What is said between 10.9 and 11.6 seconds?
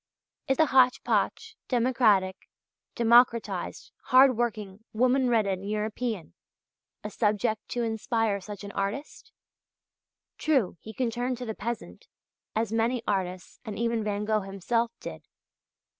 can turn to the